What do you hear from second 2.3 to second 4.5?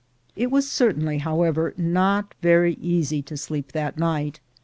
very easy to sleep that night.